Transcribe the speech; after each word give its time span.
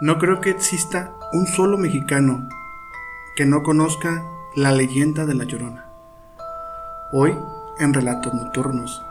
No 0.00 0.16
creo 0.16 0.40
que 0.40 0.48
exista 0.48 1.12
un 1.34 1.46
solo 1.46 1.76
mexicano 1.76 2.48
que 3.36 3.44
no 3.44 3.62
conozca 3.62 4.24
la 4.56 4.72
leyenda 4.72 5.26
de 5.26 5.34
la 5.34 5.44
Llorona. 5.44 5.90
Hoy, 7.12 7.36
en 7.78 7.92
Relatos 7.92 8.32
Nocturnos, 8.32 9.04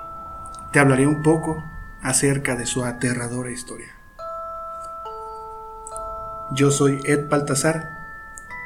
te 0.72 0.80
hablaré 0.80 1.06
un 1.06 1.22
poco 1.22 1.64
acerca 2.02 2.56
de 2.56 2.66
su 2.66 2.84
aterradora 2.86 3.52
historia. 3.52 3.96
Yo 6.54 6.72
soy 6.72 7.00
Ed 7.06 7.30
Baltasar 7.30 7.88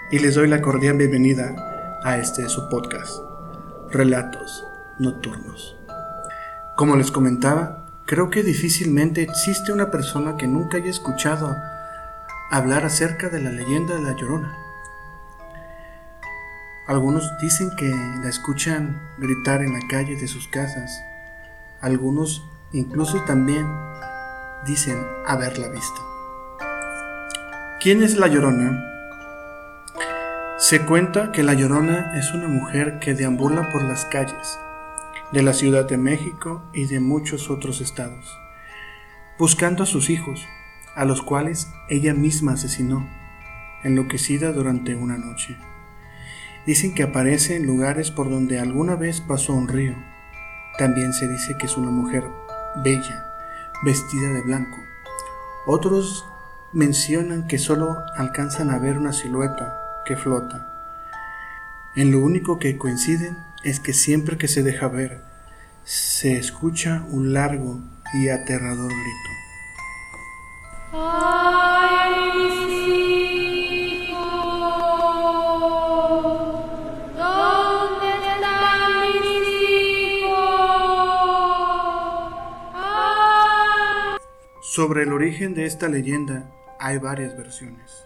y 0.10 0.20
les 0.20 0.36
doy 0.36 0.48
la 0.48 0.62
cordial 0.62 0.96
bienvenida 0.96 2.00
a 2.06 2.16
este 2.20 2.48
su 2.48 2.70
podcast, 2.70 3.18
Relatos 3.92 4.66
Nocturnos. 4.98 5.76
Como 6.78 6.96
les 6.96 7.12
comentaba, 7.12 7.86
creo 8.06 8.30
que 8.30 8.44
difícilmente 8.44 9.24
existe 9.24 9.74
una 9.74 9.92
persona 9.92 10.38
que 10.38 10.48
nunca 10.48 10.78
haya 10.78 10.90
escuchado 10.90 11.54
hablar 12.54 12.86
acerca 12.86 13.30
de 13.30 13.42
la 13.42 13.50
leyenda 13.50 13.96
de 13.96 14.02
la 14.02 14.16
Llorona. 14.16 14.56
Algunos 16.86 17.28
dicen 17.42 17.72
que 17.78 17.90
la 17.90 18.30
escuchan 18.30 19.02
gritar 19.18 19.64
en 19.64 19.74
la 19.74 19.80
calle 19.90 20.16
de 20.16 20.28
sus 20.28 20.48
casas. 20.50 21.02
Algunos 21.82 22.48
incluso 22.72 23.24
también 23.24 23.66
dicen 24.68 25.04
haberla 25.26 25.68
visto. 25.70 26.00
¿Quién 27.82 28.04
es 28.04 28.18
la 28.18 28.28
Llorona? 28.28 28.84
Se 30.60 30.86
cuenta 30.86 31.32
que 31.32 31.42
la 31.42 31.56
Llorona 31.56 32.16
es 32.20 32.36
una 32.36 32.48
mujer 32.48 33.00
que 33.00 33.16
deambula 33.16 33.72
por 33.72 33.84
las 33.84 34.06
calles 34.06 34.60
de 35.32 35.42
la 35.42 35.54
Ciudad 35.54 35.86
de 35.86 35.98
México 35.98 36.70
y 36.72 36.86
de 36.86 37.00
muchos 37.00 37.50
otros 37.50 37.82
estados, 37.82 38.38
buscando 39.40 39.82
a 39.82 39.88
sus 39.88 40.12
hijos, 40.12 40.48
a 40.96 41.06
los 41.06 41.22
cuales 41.22 41.68
ella 41.90 42.14
misma 42.14 42.54
asesinó, 42.54 43.08
enloquecida 43.84 44.52
durante 44.52 44.96
una 44.96 45.18
noche. 45.18 45.58
Dicen 46.66 46.96
que 46.96 47.04
aparece 47.04 47.56
en 47.56 47.66
lugares 47.66 48.12
por 48.12 48.30
donde 48.30 48.60
alguna 48.60 48.96
vez 48.96 49.22
pasó 49.22 49.54
un 49.54 49.68
río. 49.68 49.96
También 50.78 51.14
se 51.14 51.28
dice 51.28 51.58
que 51.58 51.66
es 51.66 51.78
una 51.78 51.92
mujer 51.92 52.24
bella, 52.84 53.26
vestida 53.84 54.30
de 54.30 54.42
blanco. 54.42 54.78
Otros 55.66 56.26
mencionan 56.72 57.48
que 57.48 57.58
solo 57.58 57.98
alcanzan 58.16 58.70
a 58.70 58.80
ver 58.80 58.98
una 58.98 59.14
silueta 59.14 59.78
que 60.06 60.16
flota. 60.16 60.70
En 61.96 62.12
lo 62.12 62.20
único 62.20 62.60
que 62.60 62.78
coinciden 62.78 63.38
es 63.64 63.80
que 63.80 63.94
siempre 63.94 64.38
que 64.38 64.48
se 64.48 64.64
deja 64.64 64.88
ver, 64.88 65.22
se 65.84 66.38
escucha 66.38 67.06
un 67.10 67.34
largo 67.34 67.80
y 68.14 68.30
aterrador 68.30 68.90
grito. 68.90 69.43
Sobre 70.94 71.02
el 85.02 85.14
origen 85.14 85.56
de 85.56 85.66
esta 85.66 85.88
leyenda 85.88 86.52
hay 86.80 87.00
varias 87.00 87.36
versiones. 87.36 88.06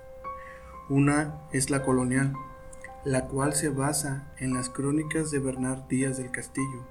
Una 0.88 1.42
es 1.52 1.70
la 1.70 1.84
colonial, 1.84 2.34
la 3.04 3.28
cual 3.28 3.54
se 3.54 3.68
basa 3.68 4.34
en 4.38 4.54
las 4.54 4.70
crónicas 4.70 5.30
de 5.30 5.40
Bernard 5.40 5.90
Díaz 5.90 6.18
del 6.18 6.32
Castillo, 6.32 6.88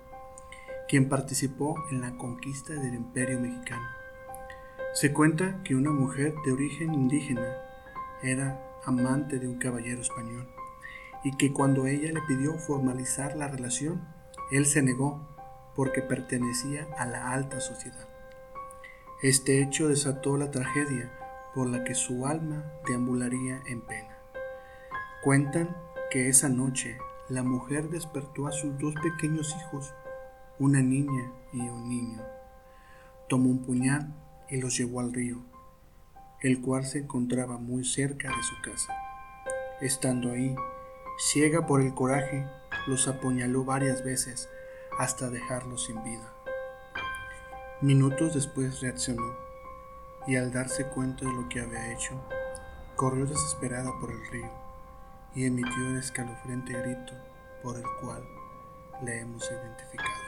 quien 0.88 1.08
participó 1.08 1.74
en 1.90 2.02
la 2.02 2.18
conquista 2.18 2.74
del 2.74 2.94
imperio 2.94 3.40
mexicano. 3.40 3.95
Se 4.96 5.12
cuenta 5.12 5.62
que 5.62 5.74
una 5.74 5.90
mujer 5.90 6.34
de 6.46 6.52
origen 6.52 6.94
indígena 6.94 7.46
era 8.22 8.58
amante 8.82 9.38
de 9.38 9.46
un 9.46 9.58
caballero 9.58 10.00
español 10.00 10.48
y 11.22 11.36
que 11.36 11.52
cuando 11.52 11.86
ella 11.86 12.10
le 12.14 12.22
pidió 12.22 12.54
formalizar 12.54 13.36
la 13.36 13.46
relación, 13.46 14.08
él 14.50 14.64
se 14.64 14.80
negó 14.80 15.20
porque 15.74 16.00
pertenecía 16.00 16.86
a 16.96 17.04
la 17.04 17.32
alta 17.32 17.60
sociedad. 17.60 18.08
Este 19.22 19.62
hecho 19.62 19.88
desató 19.88 20.38
la 20.38 20.50
tragedia 20.50 21.12
por 21.54 21.68
la 21.68 21.84
que 21.84 21.94
su 21.94 22.26
alma 22.26 22.64
deambularía 22.88 23.60
en 23.66 23.82
pena. 23.82 24.16
Cuentan 25.22 25.76
que 26.10 26.30
esa 26.30 26.48
noche 26.48 26.96
la 27.28 27.42
mujer 27.42 27.90
despertó 27.90 28.46
a 28.46 28.52
sus 28.52 28.78
dos 28.78 28.94
pequeños 29.02 29.54
hijos, 29.60 29.92
una 30.58 30.80
niña 30.80 31.32
y 31.52 31.60
un 31.60 31.86
niño. 31.86 32.22
Tomó 33.28 33.50
un 33.50 33.62
puñal 33.62 34.14
y 34.50 34.60
los 34.60 34.76
llevó 34.76 35.00
al 35.00 35.12
río, 35.12 35.42
el 36.40 36.60
cual 36.60 36.84
se 36.84 36.98
encontraba 36.98 37.58
muy 37.58 37.84
cerca 37.84 38.28
de 38.28 38.42
su 38.42 38.54
casa. 38.62 38.94
Estando 39.80 40.32
ahí, 40.32 40.54
ciega 41.18 41.66
por 41.66 41.80
el 41.80 41.94
coraje, 41.94 42.46
los 42.86 43.08
apuñaló 43.08 43.64
varias 43.64 44.04
veces 44.04 44.48
hasta 44.98 45.30
dejarlos 45.30 45.84
sin 45.86 46.02
vida. 46.02 46.32
Minutos 47.80 48.34
después 48.34 48.80
reaccionó 48.80 49.36
y 50.26 50.36
al 50.36 50.52
darse 50.52 50.86
cuenta 50.86 51.24
de 51.24 51.32
lo 51.32 51.48
que 51.48 51.60
había 51.60 51.92
hecho, 51.92 52.20
corrió 52.96 53.26
desesperada 53.26 53.92
por 54.00 54.10
el 54.10 54.26
río 54.28 54.50
y 55.34 55.44
emitió 55.44 55.88
el 55.88 55.98
escalofriante 55.98 56.72
grito 56.72 57.12
por 57.62 57.76
el 57.76 57.84
cual 58.00 58.26
le 59.02 59.20
hemos 59.20 59.48
identificado. 59.50 60.25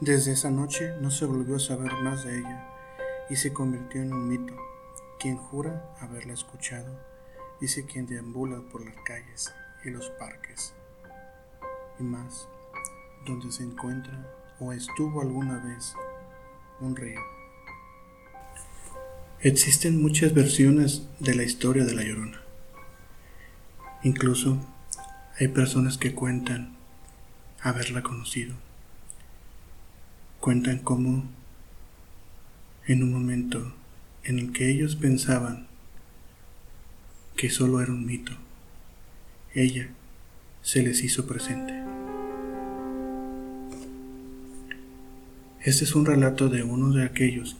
Desde 0.00 0.32
esa 0.32 0.50
noche 0.50 0.94
no 1.00 1.10
se 1.10 1.24
volvió 1.24 1.56
a 1.56 1.60
saber 1.60 1.92
más 1.92 2.24
de 2.24 2.38
ella 2.38 2.68
y 3.30 3.36
se 3.36 3.52
convirtió 3.52 4.02
en 4.02 4.12
un 4.12 4.28
mito. 4.28 4.54
Quien 5.20 5.36
jura 5.36 5.94
haberla 6.00 6.34
escuchado 6.34 6.98
dice 7.60 7.86
quien 7.86 8.06
deambula 8.06 8.60
por 8.72 8.84
las 8.84 8.96
calles 9.04 9.54
y 9.84 9.90
los 9.90 10.10
parques 10.10 10.74
y 11.98 12.02
más 12.02 12.48
donde 13.24 13.52
se 13.52 13.62
encuentra 13.62 14.28
o 14.58 14.72
estuvo 14.72 15.20
alguna 15.20 15.58
vez 15.58 15.94
un 16.80 16.96
río. 16.96 17.20
Existen 19.40 20.02
muchas 20.02 20.34
versiones 20.34 21.06
de 21.20 21.34
la 21.34 21.44
historia 21.44 21.84
de 21.84 21.94
la 21.94 22.02
Llorona. 22.02 22.42
Incluso 24.02 24.58
hay 25.38 25.48
personas 25.48 25.98
que 25.98 26.14
cuentan 26.14 26.76
haberla 27.60 28.02
conocido. 28.02 28.63
Cuentan 30.44 30.80
cómo 30.80 31.24
en 32.86 33.02
un 33.02 33.14
momento 33.14 33.72
en 34.24 34.38
el 34.38 34.52
que 34.52 34.68
ellos 34.68 34.94
pensaban 34.94 35.68
que 37.34 37.48
solo 37.48 37.80
era 37.80 37.90
un 37.90 38.04
mito, 38.04 38.32
ella 39.54 39.88
se 40.60 40.82
les 40.82 41.02
hizo 41.02 41.26
presente. 41.26 41.72
Este 45.62 45.84
es 45.84 45.94
un 45.94 46.04
relato 46.04 46.50
de 46.50 46.62
uno 46.62 46.92
de 46.92 47.06
aquellos 47.06 47.56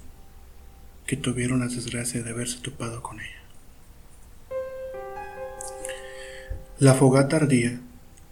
que 1.06 1.16
tuvieron 1.16 1.60
la 1.60 1.68
desgracia 1.68 2.22
de 2.22 2.28
haberse 2.28 2.58
topado 2.58 3.02
con 3.02 3.18
ella. 3.18 3.42
La 6.78 6.92
fogata 6.92 7.36
ardía 7.36 7.80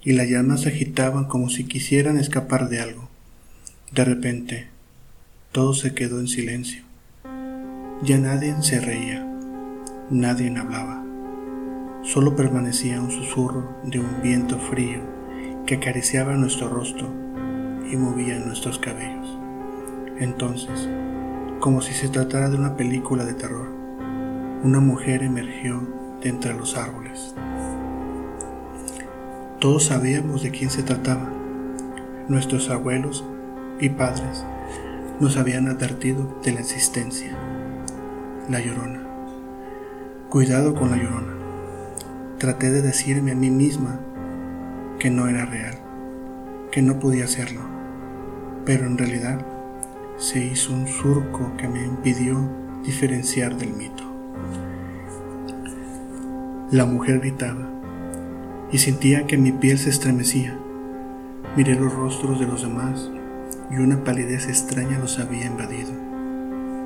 y 0.03 0.13
las 0.13 0.29
llamas 0.29 0.61
se 0.61 0.69
agitaban 0.69 1.25
como 1.25 1.49
si 1.49 1.65
quisieran 1.65 2.19
escapar 2.19 2.69
de 2.69 2.83
algo. 2.83 3.12
De 3.93 4.07
repente, 4.07 4.69
todo 5.53 5.75
se 5.75 5.93
quedó 5.93 6.19
en 6.19 6.27
silencio. 6.27 6.83
Ya 8.03 8.17
nadie 8.17 8.55
se 8.63 8.81
reía, 8.81 9.23
nadie 10.09 10.49
hablaba. 10.59 11.05
Solo 12.03 12.35
permanecía 12.35 13.03
un 13.03 13.11
susurro 13.11 13.77
de 13.85 14.01
un 14.01 14.23
viento 14.23 14.59
frío 14.59 15.03
que 15.67 15.75
acariciaba 15.75 16.37
nuestro 16.37 16.71
rostro 16.71 17.07
y 17.87 17.97
movía 17.99 18.39
nuestros 18.39 18.79
cabellos. 18.79 19.39
Entonces, 20.19 20.89
como 21.61 21.83
si 21.83 21.93
se 21.93 22.09
tratara 22.09 22.49
de 22.49 22.57
una 22.57 22.79
película 22.79 23.27
de 23.27 23.35
terror, 23.35 23.69
una 24.65 24.81
mujer 24.81 25.23
emergió 25.23 25.87
de 26.23 26.31
entre 26.31 26.55
los 26.55 26.79
árboles. 26.79 27.35
Todos 29.61 29.85
sabíamos 29.85 30.43
de 30.43 30.51
quién 30.51 30.71
se 30.71 30.83
trataba. 30.83 31.31
Nuestros 32.29 32.71
abuelos 32.71 33.23
y 33.83 33.89
padres 33.89 34.45
nos 35.19 35.37
habían 35.37 35.67
advertido 35.67 36.39
de 36.45 36.53
la 36.53 36.61
existencia. 36.61 37.37
La 38.49 38.61
llorona. 38.61 39.03
Cuidado 40.31 40.77
con 40.77 40.93
la 40.93 40.97
llorona. 40.97 41.35
Traté 42.39 42.71
de 42.71 42.81
decirme 42.81 43.33
a 43.33 43.35
mí 43.35 43.51
misma 43.51 43.99
que 45.01 45.11
no 45.11 45.27
era 45.27 45.47
real, 45.47 45.75
que 46.71 46.81
no 46.81 47.01
podía 47.01 47.27
serlo, 47.27 47.61
pero 48.65 48.87
en 48.87 48.97
realidad 48.97 49.45
se 50.17 50.45
hizo 50.45 50.73
un 50.73 50.87
surco 50.87 51.57
que 51.57 51.67
me 51.67 51.85
impidió 51.85 52.39
diferenciar 52.85 53.57
del 53.57 53.73
mito. 53.73 54.05
La 56.71 56.85
mujer 56.85 57.19
gritaba, 57.19 57.69
y 58.71 58.79
sentía 58.79 59.27
que 59.27 59.39
mi 59.39 59.51
piel 59.51 59.77
se 59.77 59.91
estremecía. 59.91 60.57
Miré 61.57 61.75
los 61.75 61.93
rostros 61.93 62.39
de 62.39 62.47
los 62.47 62.63
demás 62.63 63.11
y 63.71 63.77
una 63.77 64.05
palidez 64.05 64.47
extraña 64.49 64.99
los 64.99 65.19
había 65.19 65.47
invadido. 65.47 65.93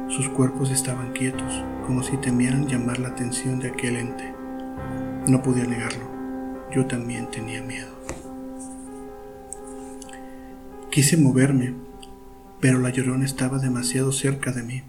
Sus 0.09 0.29
cuerpos 0.29 0.71
estaban 0.71 1.13
quietos, 1.13 1.63
como 1.87 2.03
si 2.03 2.17
temieran 2.19 2.69
llamar 2.69 2.99
la 2.99 3.09
atención 3.09 3.59
de 3.59 3.71
aquel 3.71 3.97
ente. 3.97 4.33
No 5.27 5.43
podía 5.43 5.65
negarlo, 5.65 6.09
yo 6.73 6.87
también 6.87 7.31
tenía 7.31 7.63
miedo. 7.63 7.89
Quise 10.91 11.17
moverme, 11.17 11.75
pero 12.61 12.79
la 12.79 12.91
llorona 12.91 13.25
estaba 13.25 13.59
demasiado 13.59 14.13
cerca 14.13 14.53
de 14.53 14.63
mí. 14.63 14.83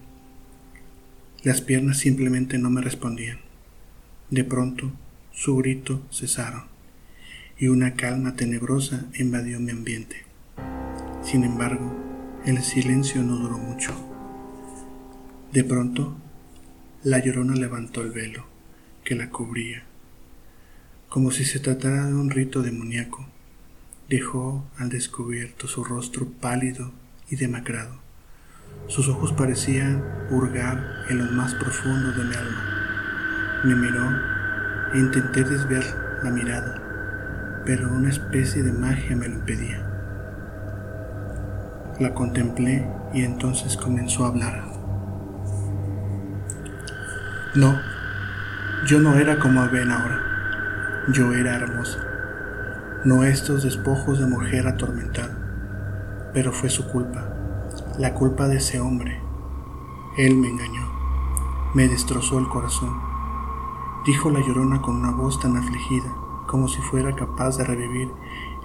Las 1.43 1.61
piernas 1.61 1.97
simplemente 1.97 2.57
no 2.57 2.69
me 2.69 2.81
respondían. 2.81 3.39
De 4.29 4.43
pronto, 4.43 4.91
su 5.31 5.57
grito 5.57 6.01
cesaron 6.11 6.63
y 7.59 7.69
una 7.69 7.95
calma 7.95 8.35
tenebrosa 8.35 9.05
invadió 9.17 9.59
mi 9.59 9.71
ambiente. 9.71 10.26
Sin 11.29 11.43
embargo, 11.43 11.93
el 12.45 12.63
silencio 12.63 13.21
no 13.21 13.35
duró 13.35 13.57
mucho. 13.57 13.91
De 15.51 15.65
pronto, 15.65 16.15
la 17.03 17.19
llorona 17.19 17.53
levantó 17.53 18.01
el 18.01 18.11
velo 18.11 18.45
que 19.03 19.13
la 19.13 19.29
cubría, 19.29 19.83
como 21.09 21.31
si 21.31 21.43
se 21.43 21.59
tratara 21.59 22.05
de 22.05 22.13
un 22.13 22.29
rito 22.29 22.61
demoníaco. 22.61 23.27
Dejó 24.07 24.63
al 24.77 24.87
descubierto 24.87 25.67
su 25.67 25.83
rostro 25.83 26.29
pálido 26.29 26.93
y 27.29 27.35
demacrado. 27.35 27.99
Sus 28.87 29.09
ojos 29.09 29.33
parecían 29.33 30.01
hurgar 30.31 31.03
en 31.09 31.17
lo 31.17 31.25
más 31.33 31.55
profundo 31.55 32.13
de 32.13 32.23
mi 32.23 32.35
alma. 32.35 33.61
Me 33.65 33.75
miró 33.75 34.93
e 34.93 34.97
intenté 34.97 35.43
desviar 35.43 36.21
la 36.23 36.31
mirada, 36.31 37.61
pero 37.65 37.91
una 37.91 38.11
especie 38.11 38.63
de 38.63 38.71
magia 38.71 39.17
me 39.17 39.27
lo 39.27 39.35
impedía. 39.35 39.86
La 41.99 42.13
contemplé 42.13 42.87
y 43.11 43.23
entonces 43.23 43.75
comenzó 43.75 44.25
a 44.25 44.27
hablar. 44.27 44.63
No, 47.55 47.75
yo 48.85 48.99
no 48.99 49.15
era 49.15 49.39
como 49.39 49.67
ven 49.69 49.89
ahora. 49.89 50.21
Yo 51.11 51.33
era 51.33 51.55
hermosa. 51.55 51.97
No 53.03 53.23
estos 53.23 53.63
despojos 53.63 54.19
de 54.19 54.27
mujer 54.27 54.67
atormentada. 54.67 56.29
Pero 56.35 56.51
fue 56.51 56.69
su 56.69 56.87
culpa, 56.87 57.33
la 57.97 58.13
culpa 58.13 58.47
de 58.47 58.57
ese 58.57 58.79
hombre. 58.79 59.19
Él 60.17 60.35
me 60.35 60.49
engañó, 60.49 60.91
me 61.73 61.87
destrozó 61.87 62.37
el 62.37 62.47
corazón. 62.47 62.95
Dijo 64.05 64.29
la 64.29 64.41
llorona 64.41 64.83
con 64.83 64.97
una 64.97 65.11
voz 65.11 65.39
tan 65.39 65.57
afligida 65.57 66.13
como 66.45 66.67
si 66.67 66.79
fuera 66.79 67.15
capaz 67.15 67.57
de 67.57 67.63
revivir 67.63 68.11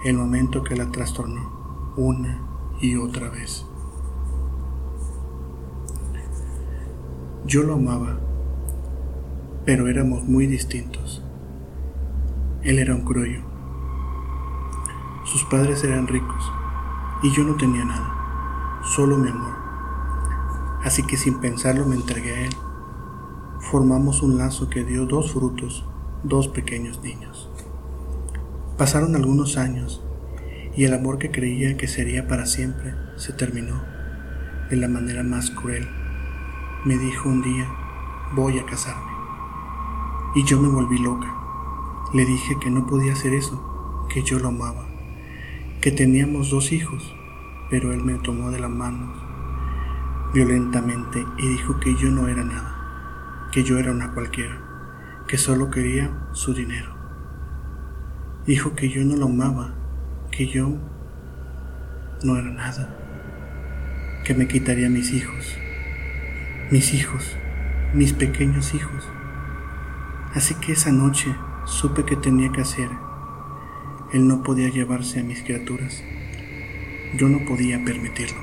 el 0.03 0.17
momento 0.17 0.63
que 0.63 0.75
la 0.75 0.91
trastornó 0.91 1.93
una 1.97 2.52
y 2.83 2.97
otra 2.97 3.29
vez. 3.29 3.65
Yo 7.45 7.63
lo 7.63 7.75
amaba, 7.75 8.19
pero 9.65 9.87
éramos 9.87 10.25
muy 10.25 10.47
distintos. 10.47 11.23
Él 12.61 12.79
era 12.79 12.93
un 12.93 13.05
crollo. 13.05 13.41
Sus 15.23 15.45
padres 15.45 15.81
eran 15.85 16.07
ricos 16.07 16.51
y 17.23 17.31
yo 17.31 17.45
no 17.45 17.55
tenía 17.55 17.85
nada, 17.85 18.81
solo 18.83 19.17
mi 19.17 19.29
amor. 19.29 19.55
Así 20.83 21.03
que 21.03 21.15
sin 21.15 21.39
pensarlo 21.39 21.85
me 21.85 21.95
entregué 21.95 22.35
a 22.35 22.45
él. 22.47 22.53
Formamos 23.71 24.21
un 24.21 24.37
lazo 24.37 24.69
que 24.69 24.83
dio 24.83 25.05
dos 25.05 25.31
frutos, 25.31 25.85
dos 26.23 26.49
pequeños 26.49 27.01
niños. 27.01 27.49
Pasaron 28.77 29.15
algunos 29.15 29.55
años 29.55 30.03
y 30.75 30.85
el 30.85 30.93
amor 30.93 31.19
que 31.19 31.31
creía 31.31 31.77
que 31.77 31.87
sería 31.87 32.27
para 32.27 32.45
siempre 32.45 32.95
se 33.15 33.33
terminó 33.33 33.83
de 34.69 34.77
la 34.77 34.87
manera 34.87 35.23
más 35.23 35.51
cruel. 35.51 35.87
Me 36.85 36.97
dijo 36.97 37.29
un 37.29 37.41
día, 37.43 37.67
voy 38.35 38.59
a 38.59 38.65
casarme. 38.65 39.11
Y 40.35 40.43
yo 40.45 40.59
me 40.59 40.67
volví 40.67 40.97
loca. 40.97 41.31
Le 42.13 42.25
dije 42.25 42.55
que 42.59 42.69
no 42.69 42.87
podía 42.87 43.13
hacer 43.13 43.33
eso, 43.33 44.05
que 44.09 44.23
yo 44.23 44.39
lo 44.39 44.49
amaba, 44.49 44.85
que 45.81 45.91
teníamos 45.91 46.49
dos 46.49 46.71
hijos, 46.71 47.15
pero 47.69 47.91
él 47.91 48.03
me 48.03 48.15
tomó 48.15 48.51
de 48.51 48.59
la 48.59 48.69
mano 48.69 49.13
violentamente 50.33 51.25
y 51.37 51.47
dijo 51.47 51.79
que 51.79 51.95
yo 51.95 52.09
no 52.09 52.27
era 52.27 52.43
nada, 52.43 53.49
que 53.51 53.63
yo 53.63 53.77
era 53.77 53.91
una 53.91 54.13
cualquiera, 54.13 54.59
que 55.27 55.37
solo 55.37 55.69
quería 55.69 56.27
su 56.33 56.53
dinero. 56.53 56.95
Dijo 58.45 58.73
que 58.73 58.89
yo 58.89 59.03
no 59.05 59.15
lo 59.15 59.25
amaba, 59.25 59.73
que 60.35 60.47
yo 60.47 60.67
no 62.23 62.37
era 62.37 62.49
nada, 62.49 62.97
que 64.25 64.33
me 64.33 64.47
quitaría 64.47 64.89
mis 64.89 65.13
hijos, 65.13 65.57
mis 66.71 66.93
hijos, 66.95 67.37
mis 67.93 68.13
pequeños 68.13 68.73
hijos. 68.73 69.07
Así 70.33 70.55
que 70.55 70.71
esa 70.71 70.91
noche 70.91 71.35
supe 71.65 72.03
que 72.03 72.15
tenía 72.15 72.51
que 72.51 72.61
hacer. 72.61 72.89
Él 74.11 74.27
no 74.27 74.41
podía 74.41 74.69
llevarse 74.69 75.19
a 75.19 75.23
mis 75.23 75.43
criaturas. 75.43 76.03
Yo 77.15 77.29
no 77.29 77.45
podía 77.45 77.83
permitirlo. 77.85 78.41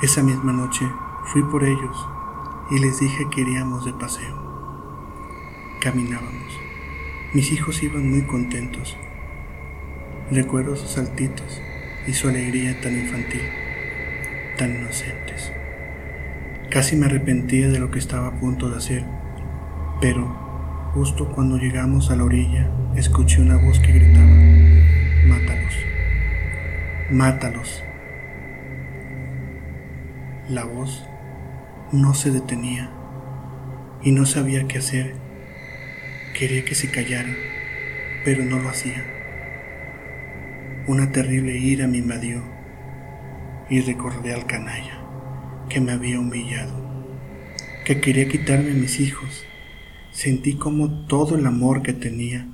Esa 0.00 0.22
misma 0.22 0.52
noche 0.52 0.88
fui 1.24 1.42
por 1.42 1.64
ellos 1.64 2.08
y 2.70 2.78
les 2.78 3.00
dije 3.00 3.28
que 3.30 3.40
iríamos 3.40 3.84
de 3.84 3.92
paseo. 3.94 4.36
Caminábamos. 5.80 6.61
Mis 7.34 7.50
hijos 7.50 7.82
iban 7.82 8.10
muy 8.10 8.22
contentos. 8.26 8.94
Recuerdo 10.30 10.76
sus 10.76 10.90
saltitos 10.90 11.62
y 12.06 12.12
su 12.12 12.28
alegría 12.28 12.78
tan 12.82 12.92
infantil, 12.92 13.40
tan 14.58 14.76
inocentes. 14.76 15.50
Casi 16.68 16.94
me 16.94 17.06
arrepentía 17.06 17.68
de 17.68 17.78
lo 17.78 17.90
que 17.90 18.00
estaba 18.00 18.26
a 18.26 18.38
punto 18.38 18.68
de 18.68 18.76
hacer, 18.76 19.04
pero 19.98 20.26
justo 20.92 21.32
cuando 21.32 21.56
llegamos 21.56 22.10
a 22.10 22.16
la 22.16 22.24
orilla 22.24 22.70
escuché 22.96 23.40
una 23.40 23.56
voz 23.56 23.78
que 23.78 23.92
gritaba, 23.92 24.26
mátalos, 25.26 25.74
mátalos. 27.10 27.82
La 30.50 30.66
voz 30.66 31.08
no 31.92 32.12
se 32.12 32.30
detenía 32.30 32.90
y 34.02 34.12
no 34.12 34.26
sabía 34.26 34.68
qué 34.68 34.76
hacer 34.76 35.31
Quería 36.34 36.64
que 36.64 36.74
se 36.74 36.90
callara, 36.90 37.36
pero 38.24 38.42
no 38.42 38.58
lo 38.58 38.70
hacía. 38.70 39.04
Una 40.86 41.12
terrible 41.12 41.58
ira 41.58 41.86
me 41.86 41.98
invadió 41.98 42.42
y 43.68 43.82
recordé 43.82 44.32
al 44.32 44.46
canalla 44.46 44.98
que 45.68 45.80
me 45.80 45.92
había 45.92 46.18
humillado, 46.18 46.72
que 47.84 48.00
quería 48.00 48.28
quitarme 48.28 48.70
a 48.70 48.74
mis 48.74 48.98
hijos. 48.98 49.44
Sentí 50.10 50.54
como 50.54 51.06
todo 51.06 51.36
el 51.36 51.46
amor 51.46 51.82
que 51.82 51.92
tenía 51.92 52.48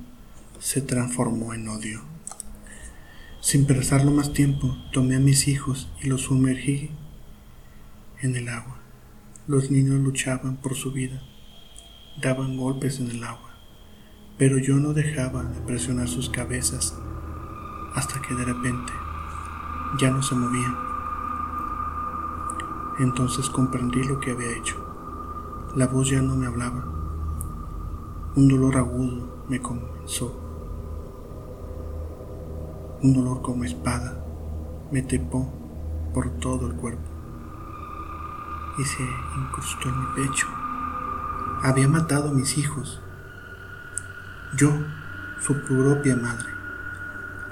se 0.59 0.81
transformó 0.81 1.53
en 1.53 1.69
odio. 1.69 2.01
Sin 3.39 3.65
pensarlo 3.65 4.11
más 4.11 4.33
tiempo, 4.33 4.77
tomé 4.91 5.15
a 5.15 5.19
mis 5.21 5.47
hijos 5.47 5.89
y 6.03 6.07
los 6.07 6.23
sumergí 6.23 6.91
en 8.21 8.35
el 8.35 8.49
agua. 8.49 8.81
Los 9.47 9.71
niños 9.71 10.01
luchaban 10.01 10.57
por 10.57 10.75
su 10.75 10.91
vida, 10.91 11.23
daban 12.21 12.57
golpes 12.57 12.99
en 12.99 13.09
el 13.09 13.23
agua 13.23 13.48
pero 14.39 14.57
yo 14.57 14.77
no 14.77 14.93
dejaba 14.93 15.43
de 15.43 15.59
presionar 15.59 16.07
sus 16.07 16.29
cabezas 16.29 16.97
hasta 17.93 18.21
que 18.21 18.33
de 18.33 18.45
repente 18.45 18.93
ya 19.99 20.11
no 20.11 20.23
se 20.23 20.33
movían. 20.33 20.77
Entonces 22.99 23.49
comprendí 23.49 24.01
lo 24.01 24.21
que 24.21 24.31
había 24.31 24.57
hecho. 24.57 24.77
La 25.75 25.87
voz 25.87 26.09
ya 26.09 26.21
no 26.21 26.37
me 26.37 26.47
hablaba. 26.47 26.85
Un 28.37 28.47
dolor 28.47 28.77
agudo 28.77 29.45
me 29.49 29.61
comenzó. 29.61 30.39
Un 33.01 33.13
dolor 33.13 33.41
como 33.41 33.65
espada 33.65 34.23
me 34.89 35.01
tepó 35.01 35.51
por 36.13 36.29
todo 36.39 36.67
el 36.67 36.75
cuerpo 36.75 37.09
y 38.77 38.83
se 38.83 39.03
incrustó 39.37 39.89
en 39.89 39.99
mi 39.99 40.05
pecho. 40.15 40.47
Había 41.61 41.89
matado 41.89 42.29
a 42.29 42.33
mis 42.33 42.57
hijos 42.57 43.01
yo, 44.55 44.71
su 45.41 45.61
propia 45.61 46.15
madre, 46.15 46.49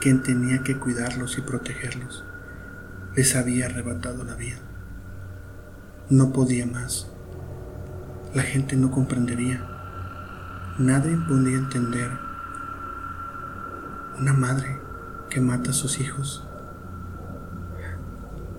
quien 0.01 0.23
tenía 0.23 0.63
que 0.63 0.79
cuidarlos 0.79 1.37
y 1.37 1.41
protegerlos, 1.41 2.25
les 3.15 3.35
había 3.35 3.67
arrebatado 3.67 4.23
la 4.23 4.33
vida. 4.33 4.57
No 6.09 6.33
podía 6.33 6.65
más. 6.65 7.07
La 8.33 8.41
gente 8.41 8.75
no 8.75 8.89
comprendería. 8.89 9.63
Nadie 10.79 11.15
podía 11.27 11.57
entender. 11.57 12.09
Una 14.19 14.33
madre 14.33 14.79
que 15.29 15.39
mata 15.39 15.69
a 15.69 15.73
sus 15.73 15.99
hijos. 15.99 16.47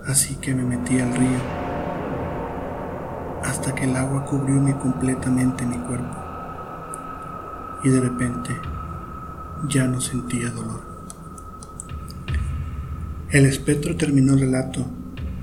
Así 0.07 0.37
que 0.37 0.54
me 0.54 0.62
metí 0.62 1.00
al 1.00 1.12
río 1.12 1.40
hasta 3.42 3.75
que 3.75 3.85
el 3.85 3.97
agua 3.97 4.25
cubrió 4.25 4.78
completamente 4.78 5.66
mi 5.66 5.78
cuerpo 5.78 6.27
y 7.85 7.88
de 7.88 8.00
repente 8.00 8.50
ya 9.68 9.87
no 9.87 10.00
sentía 10.00 10.50
dolor. 10.50 10.88
El 13.30 13.44
espectro 13.47 13.97
terminó 13.97 14.35
el 14.35 14.40
relato 14.40 14.87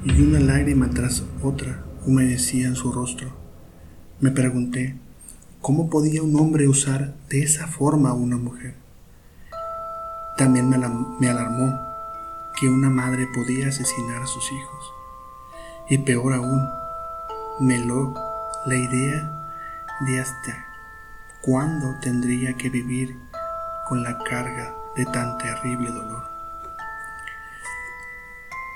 y 0.03 0.21
una 0.21 0.39
lágrima 0.39 0.89
tras 0.89 1.23
otra 1.41 1.83
humedecían 2.05 2.75
su 2.75 2.91
rostro. 2.91 3.29
Me 4.19 4.31
pregunté, 4.31 4.95
¿cómo 5.61 5.89
podía 5.89 6.23
un 6.23 6.35
hombre 6.39 6.67
usar 6.67 7.15
de 7.29 7.43
esa 7.43 7.67
forma 7.67 8.09
a 8.09 8.13
una 8.13 8.37
mujer? 8.37 8.75
También 10.37 10.69
me, 10.69 10.77
me 10.77 11.29
alarmó 11.29 11.79
que 12.59 12.69
una 12.69 12.89
madre 12.89 13.27
podía 13.33 13.67
asesinar 13.67 14.21
a 14.21 14.27
sus 14.27 14.51
hijos. 14.51 14.93
Y 15.89 15.99
peor 15.99 16.33
aún, 16.33 16.67
me 17.59 17.79
lo 17.79 18.13
la 18.65 18.75
idea 18.75 19.51
de 20.07 20.19
hasta 20.19 20.64
cuándo 21.45 21.93
tendría 22.01 22.57
que 22.57 22.71
vivir 22.71 23.19
con 23.87 24.01
la 24.01 24.17
carga 24.17 24.73
de 24.95 25.05
tan 25.05 25.37
terrible 25.37 25.91
dolor. 25.91 26.23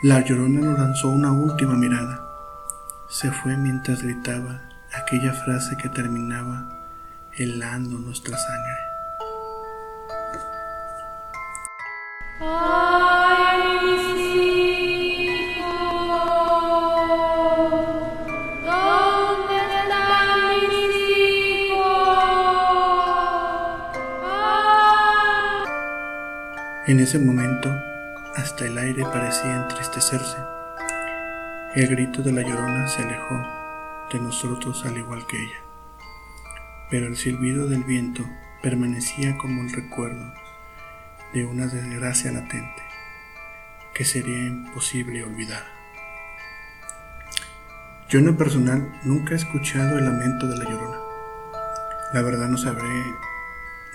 La 0.03 0.19
llorona 0.23 0.59
nos 0.59 0.77
lanzó 0.77 1.09
una 1.09 1.31
última 1.31 1.73
mirada. 1.73 2.21
Se 3.09 3.31
fue 3.31 3.57
mientras 3.57 4.03
gritaba 4.03 4.61
aquella 4.93 5.33
frase 5.33 5.77
que 5.77 5.89
terminaba 5.89 6.69
helando 7.33 7.97
nuestra 7.97 8.37
sangre. 8.37 8.89
En 26.89 26.99
ese 26.99 27.19
momento, 27.19 27.69
hasta 28.35 28.65
el 28.65 28.75
aire 28.75 29.03
parecía 29.03 29.57
entristecerse. 29.57 30.37
El 31.75 31.87
grito 31.87 32.23
de 32.23 32.31
la 32.31 32.41
llorona 32.41 32.87
se 32.87 33.03
alejó 33.03 33.35
de 34.11 34.19
nosotros 34.19 34.83
al 34.87 34.97
igual 34.97 35.23
que 35.27 35.37
ella, 35.37 35.59
pero 36.89 37.05
el 37.05 37.15
silbido 37.15 37.67
del 37.67 37.83
viento 37.83 38.25
permanecía 38.63 39.37
como 39.37 39.61
el 39.61 39.71
recuerdo 39.71 40.33
de 41.31 41.45
una 41.45 41.67
desgracia 41.67 42.31
latente 42.31 42.81
que 43.93 44.03
sería 44.03 44.47
imposible 44.47 45.23
olvidar. 45.23 45.65
Yo 48.09 48.17
en 48.17 48.25
lo 48.25 48.35
personal 48.35 48.99
nunca 49.03 49.33
he 49.33 49.37
escuchado 49.37 49.99
el 49.99 50.05
lamento 50.05 50.47
de 50.47 50.57
la 50.57 50.63
llorona. 50.67 50.97
La 52.15 52.23
verdad 52.23 52.47
no 52.47 52.57
sabré 52.57 53.03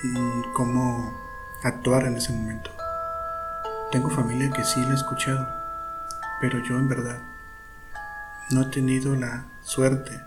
mm, 0.05 0.53
cómo 0.53 1.13
actuar 1.65 2.07
en 2.07 2.19
ese 2.19 2.33
momento. 2.33 2.74
Tengo 3.95 4.11
familia 4.11 4.51
que 4.51 4.65
sí 4.65 4.81
la 4.81 4.91
ha 4.91 4.95
escuchado, 4.95 5.49
pero 6.41 6.59
yo 6.59 6.77
en 6.81 6.89
verdad 6.89 7.23
no 8.51 8.63
he 8.63 8.65
tenido 8.65 9.15
la 9.15 9.47
suerte 9.63 10.21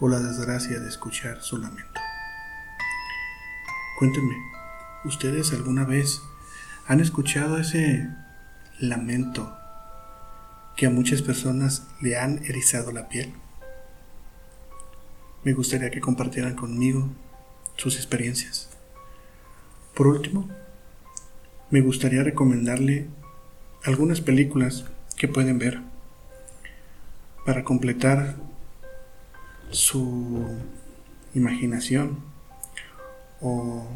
o 0.00 0.08
la 0.08 0.18
desgracia 0.18 0.80
de 0.80 0.88
escuchar 0.88 1.40
su 1.40 1.56
lamento. 1.58 2.00
Cuéntenme, 3.96 4.34
¿ustedes 5.04 5.52
alguna 5.52 5.84
vez 5.84 6.20
han 6.88 6.98
escuchado 6.98 7.58
ese 7.58 8.10
lamento 8.80 9.56
que 10.76 10.86
a 10.86 10.90
muchas 10.90 11.22
personas 11.22 11.86
le 12.00 12.18
han 12.18 12.44
erizado 12.44 12.90
la 12.90 13.08
piel? 13.08 13.34
Me 15.44 15.52
gustaría 15.52 15.92
que 15.92 16.00
compartieran 16.00 16.56
conmigo 16.56 17.08
sus 17.76 17.94
experiencias. 17.94 18.68
Por 19.94 20.08
último, 20.08 20.48
me 21.74 21.80
gustaría 21.80 22.22
recomendarle 22.22 23.08
algunas 23.82 24.20
películas 24.20 24.84
que 25.16 25.26
pueden 25.26 25.58
ver 25.58 25.80
para 27.44 27.64
completar 27.64 28.36
su 29.70 30.56
imaginación 31.34 32.20
o 33.40 33.88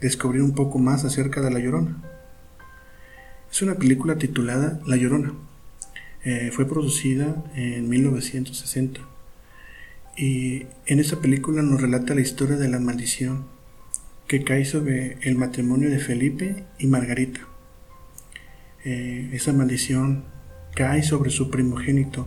descubrir 0.00 0.40
un 0.40 0.54
poco 0.54 0.78
más 0.78 1.04
acerca 1.04 1.42
de 1.42 1.50
La 1.50 1.58
Llorona. 1.58 2.02
Es 3.52 3.60
una 3.60 3.74
película 3.74 4.16
titulada 4.16 4.80
La 4.86 4.96
Llorona. 4.96 5.34
Eh, 6.24 6.50
fue 6.54 6.66
producida 6.66 7.36
en 7.54 7.86
1960 7.86 9.02
y 10.16 10.64
en 10.86 11.00
esta 11.00 11.20
película 11.20 11.60
nos 11.60 11.82
relata 11.82 12.14
la 12.14 12.22
historia 12.22 12.56
de 12.56 12.70
la 12.70 12.80
maldición 12.80 13.55
que 14.26 14.42
cae 14.42 14.64
sobre 14.64 15.18
el 15.22 15.36
matrimonio 15.36 15.90
de 15.90 15.98
Felipe 15.98 16.64
y 16.78 16.86
Margarita. 16.86 17.40
Eh, 18.84 19.30
esa 19.32 19.52
maldición 19.52 20.24
cae 20.74 21.02
sobre 21.02 21.30
su 21.30 21.50
primogénito 21.50 22.26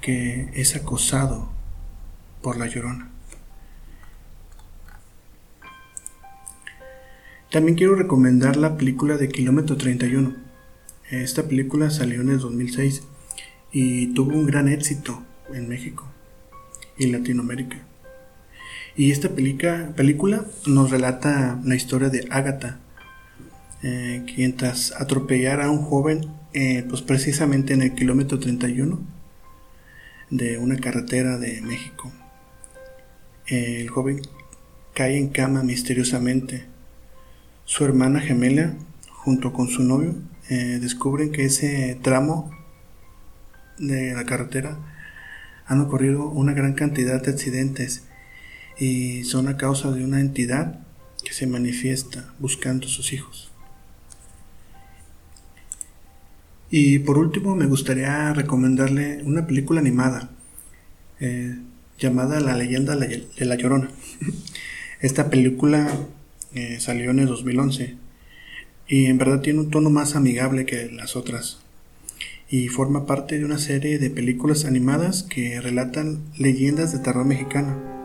que 0.00 0.50
es 0.54 0.76
acosado 0.76 1.50
por 2.42 2.58
la 2.58 2.66
llorona. 2.66 3.10
También 7.50 7.76
quiero 7.76 7.94
recomendar 7.94 8.56
la 8.56 8.76
película 8.76 9.16
de 9.16 9.28
Kilómetro 9.28 9.76
31. 9.76 10.34
Esta 11.10 11.44
película 11.48 11.90
salió 11.90 12.20
en 12.20 12.30
el 12.30 12.38
2006 12.38 13.04
y 13.72 14.12
tuvo 14.14 14.32
un 14.32 14.46
gran 14.46 14.68
éxito 14.68 15.22
en 15.52 15.68
México 15.68 16.06
y 16.98 17.06
Latinoamérica. 17.06 17.85
Y 18.96 19.10
esta 19.10 19.28
película 19.28 20.46
nos 20.66 20.90
relata 20.90 21.60
la 21.62 21.74
historia 21.74 22.08
de 22.08 22.26
Agatha, 22.30 22.78
eh, 23.82 24.24
quien 24.34 24.56
tras 24.56 24.92
atropellar 24.98 25.60
a 25.60 25.70
un 25.70 25.82
joven, 25.82 26.30
eh, 26.54 26.82
pues 26.88 27.02
precisamente 27.02 27.74
en 27.74 27.82
el 27.82 27.94
kilómetro 27.94 28.38
31 28.38 28.98
de 30.30 30.56
una 30.56 30.76
carretera 30.76 31.36
de 31.36 31.60
México, 31.60 32.10
el 33.48 33.88
joven 33.90 34.22
cae 34.94 35.18
en 35.18 35.28
cama 35.28 35.62
misteriosamente. 35.62 36.64
Su 37.66 37.84
hermana 37.84 38.20
gemela, 38.20 38.76
junto 39.10 39.52
con 39.52 39.68
su 39.68 39.82
novio, 39.82 40.14
eh, 40.48 40.78
descubren 40.80 41.32
que 41.32 41.44
ese 41.44 41.98
tramo 42.00 42.50
de 43.78 44.14
la 44.14 44.24
carretera 44.24 44.78
han 45.66 45.82
ocurrido 45.82 46.30
una 46.30 46.54
gran 46.54 46.72
cantidad 46.72 47.22
de 47.22 47.30
accidentes 47.30 48.05
y 48.78 49.24
son 49.24 49.48
a 49.48 49.56
causa 49.56 49.90
de 49.90 50.04
una 50.04 50.20
entidad 50.20 50.80
que 51.24 51.32
se 51.32 51.46
manifiesta 51.46 52.32
buscando 52.38 52.86
a 52.86 52.90
sus 52.90 53.12
hijos. 53.12 53.50
Y 56.70 56.98
por 57.00 57.18
último 57.18 57.54
me 57.54 57.66
gustaría 57.66 58.32
recomendarle 58.32 59.22
una 59.24 59.46
película 59.46 59.80
animada 59.80 60.30
eh, 61.20 61.56
llamada 61.98 62.40
La 62.40 62.56
leyenda 62.56 62.96
de 62.96 63.44
la 63.44 63.54
Llorona. 63.56 63.90
Esta 65.00 65.30
película 65.30 65.88
eh, 66.54 66.78
salió 66.80 67.10
en 67.10 67.20
el 67.20 67.26
2011 67.26 67.96
y 68.88 69.06
en 69.06 69.18
verdad 69.18 69.40
tiene 69.40 69.60
un 69.60 69.70
tono 69.70 69.90
más 69.90 70.16
amigable 70.16 70.66
que 70.66 70.90
las 70.90 71.16
otras 71.16 71.60
y 72.48 72.68
forma 72.68 73.06
parte 73.06 73.38
de 73.38 73.44
una 73.44 73.58
serie 73.58 73.98
de 73.98 74.10
películas 74.10 74.64
animadas 74.64 75.22
que 75.24 75.60
relatan 75.60 76.22
leyendas 76.38 76.92
de 76.92 77.00
terror 77.00 77.24
mexicano 77.24 77.95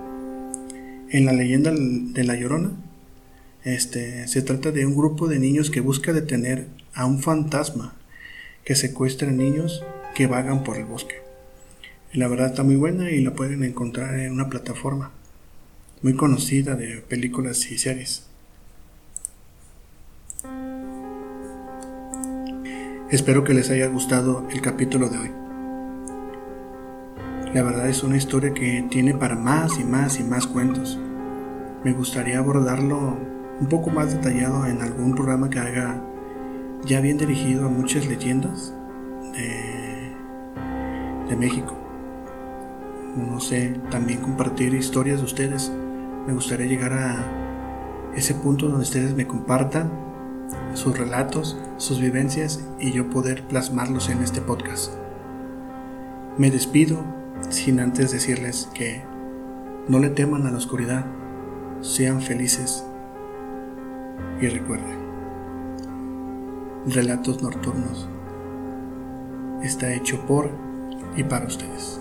en 1.11 1.25
la 1.25 1.33
leyenda 1.33 1.71
de 1.71 2.23
La 2.23 2.35
Llorona, 2.35 2.71
este, 3.63 4.27
se 4.27 4.41
trata 4.41 4.71
de 4.71 4.85
un 4.85 4.95
grupo 4.95 5.27
de 5.27 5.39
niños 5.39 5.69
que 5.69 5.81
busca 5.81 6.13
detener 6.13 6.67
a 6.93 7.05
un 7.05 7.19
fantasma 7.21 7.93
que 8.63 8.75
secuestra 8.75 9.29
niños 9.29 9.83
que 10.15 10.27
vagan 10.27 10.63
por 10.63 10.77
el 10.77 10.85
bosque. 10.85 11.15
La 12.13 12.27
verdad 12.27 12.47
está 12.47 12.63
muy 12.63 12.75
buena 12.75 13.11
y 13.11 13.21
la 13.21 13.33
pueden 13.33 13.63
encontrar 13.63 14.19
en 14.19 14.31
una 14.31 14.49
plataforma 14.49 15.11
muy 16.01 16.15
conocida 16.15 16.75
de 16.75 16.97
películas 16.97 17.69
y 17.71 17.77
series. 17.77 18.25
Espero 23.11 23.43
que 23.43 23.53
les 23.53 23.69
haya 23.69 23.87
gustado 23.87 24.47
el 24.51 24.61
capítulo 24.61 25.09
de 25.09 25.17
hoy. 25.17 25.40
La 27.53 27.63
verdad 27.63 27.89
es 27.89 28.01
una 28.01 28.15
historia 28.15 28.53
que 28.53 28.87
tiene 28.89 29.13
para 29.13 29.35
más 29.35 29.77
y 29.77 29.83
más 29.83 30.21
y 30.21 30.23
más 30.23 30.47
cuentos. 30.47 30.97
Me 31.83 31.91
gustaría 31.91 32.39
abordarlo 32.39 33.17
un 33.59 33.67
poco 33.67 33.89
más 33.89 34.13
detallado 34.13 34.65
en 34.67 34.81
algún 34.81 35.15
programa 35.15 35.49
que 35.49 35.59
haga 35.59 36.01
ya 36.85 37.01
bien 37.01 37.17
dirigido 37.17 37.65
a 37.65 37.69
muchas 37.69 38.07
leyendas 38.07 38.73
de, 39.33 40.15
México. 41.37 41.75
No 43.17 43.39
sé, 43.39 43.79
también 43.89 44.21
compartir 44.21 44.75
historias 44.75 45.19
de 45.19 45.25
ustedes. 45.25 45.71
Me 46.27 46.33
gustaría 46.33 46.67
llegar 46.67 46.93
a 46.93 47.25
ese 48.15 48.35
punto 48.35 48.67
donde 48.67 48.83
ustedes 48.83 49.15
me 49.15 49.25
compartan 49.25 49.89
sus 50.75 50.95
relatos, 50.95 51.57
sus 51.77 51.99
vivencias 51.99 52.63
y 52.79 52.91
yo 52.91 53.09
poder 53.09 53.41
plasmarlos 53.47 54.09
en 54.09 54.21
este 54.21 54.39
podcast. 54.39 54.93
Me 56.37 56.51
despido 56.51 57.20
sin 57.49 57.79
antes 57.79 58.11
decirles 58.11 58.69
que 58.73 59.01
no 59.87 59.99
le 59.99 60.09
teman 60.09 60.45
a 60.45 60.51
la 60.51 60.57
oscuridad, 60.57 61.05
sean 61.81 62.21
felices 62.21 62.85
y 64.39 64.47
recuerden, 64.47 64.97
relatos 66.87 67.41
nocturnos 67.41 68.07
está 69.63 69.93
hecho 69.93 70.25
por 70.25 70.49
y 71.15 71.23
para 71.23 71.45
ustedes. 71.45 71.99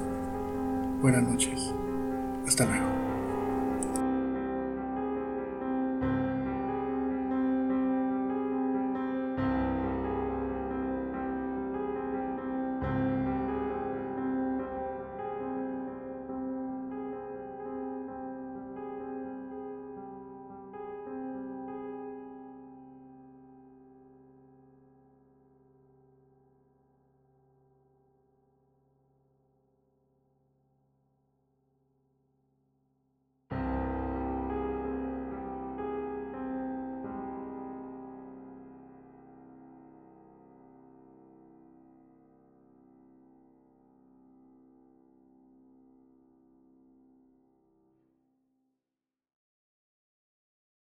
Buenas 1.02 1.22
noches. 1.22 1.72
Hasta 2.46 2.64
luego. 2.66 2.99